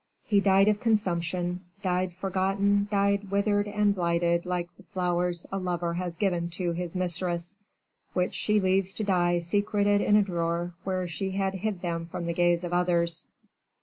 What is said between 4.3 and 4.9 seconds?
like the